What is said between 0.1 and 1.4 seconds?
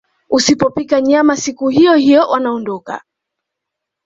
Usipopika nyama